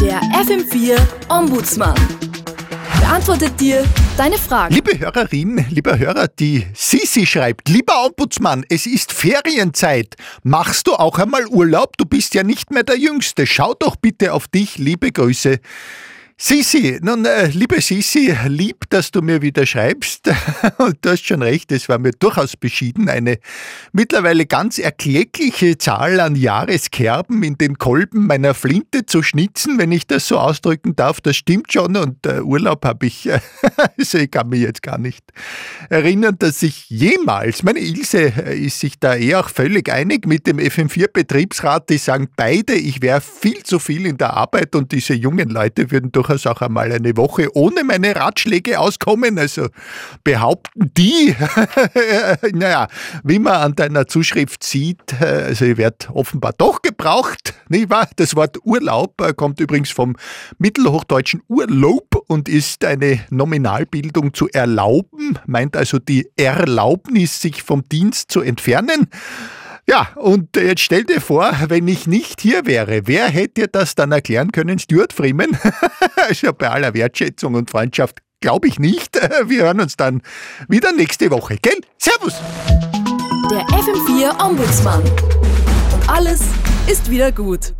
[0.00, 1.94] Der FM4 Ombudsmann
[3.00, 3.84] beantwortet dir
[4.16, 4.74] deine Fragen.
[4.74, 10.16] Liebe Hörerin, lieber Hörer, die Sisi schreibt, lieber Ombudsmann, es ist Ferienzeit.
[10.42, 11.96] Machst du auch einmal Urlaub?
[11.98, 13.46] Du bist ja nicht mehr der Jüngste.
[13.46, 14.78] Schau doch bitte auf dich.
[14.78, 15.60] Liebe Grüße.
[16.42, 20.30] Sisi, nun, äh, liebe Sisi, lieb, dass du mir wieder schreibst.
[20.78, 23.38] Und du hast schon recht, es war mir durchaus beschieden, eine
[23.92, 30.06] mittlerweile ganz erkleckliche Zahl an Jahreskerben in den Kolben meiner Flinte zu schnitzen, wenn ich
[30.06, 31.20] das so ausdrücken darf.
[31.20, 33.40] Das stimmt schon und äh, Urlaub habe ich, äh,
[33.98, 35.34] also ich kann mich jetzt gar nicht
[35.90, 40.46] erinnern, dass ich jemals, meine Ilse äh, ist sich da eh auch völlig einig mit
[40.46, 45.12] dem FM4-Betriebsrat, die sagen beide, ich wäre viel zu viel in der Arbeit und diese
[45.12, 49.38] jungen Leute würden durch durchaus auch einmal eine Woche ohne meine Ratschläge auskommen.
[49.38, 49.68] Also
[50.24, 51.34] behaupten die,
[52.52, 52.88] naja,
[53.24, 58.08] wie man an deiner Zuschrift sieht, also ich werde offenbar doch gebraucht, nicht wahr?
[58.16, 60.16] Das Wort Urlaub äh, kommt übrigens vom
[60.58, 68.30] mittelhochdeutschen Urlaub und ist eine Nominalbildung zu erlauben, meint also die Erlaubnis, sich vom Dienst
[68.30, 69.08] zu entfernen.
[69.90, 74.12] Ja, und jetzt stell dir vor, wenn ich nicht hier wäre, wer hätte das dann
[74.12, 74.78] erklären können?
[74.78, 75.58] Stuart Freeman?
[76.28, 79.16] also bei aller Wertschätzung und Freundschaft glaube ich nicht.
[79.46, 80.22] Wir hören uns dann
[80.68, 81.80] wieder nächste Woche, gell?
[81.98, 82.34] Servus!
[83.50, 85.02] Der FM4 Ombudsmann.
[85.02, 86.42] Und alles
[86.86, 87.74] ist wieder gut.